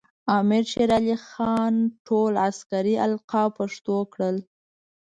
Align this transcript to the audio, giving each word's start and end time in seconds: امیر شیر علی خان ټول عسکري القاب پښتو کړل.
امیر 0.37 0.63
شیر 0.71 0.89
علی 0.97 1.15
خان 1.27 1.75
ټول 2.07 2.33
عسکري 2.47 2.95
القاب 3.05 3.49
پښتو 3.59 3.97
کړل. 4.13 4.37